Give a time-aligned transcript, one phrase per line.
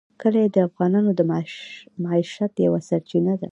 [0.21, 1.21] کلي د افغانانو د
[2.03, 3.49] معیشت یوه سرچینه ده.